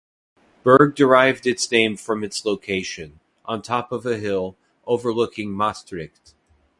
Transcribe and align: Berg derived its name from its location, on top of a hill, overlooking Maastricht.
Berg 0.63 0.95
derived 0.95 1.45
its 1.45 1.71
name 1.71 1.95
from 1.95 2.23
its 2.23 2.43
location, 2.43 3.19
on 3.45 3.61
top 3.61 3.91
of 3.91 4.03
a 4.03 4.17
hill, 4.17 4.57
overlooking 4.87 5.51
Maastricht. 5.55 6.33